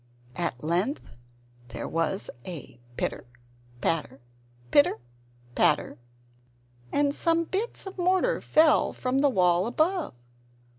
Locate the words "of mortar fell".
7.85-8.93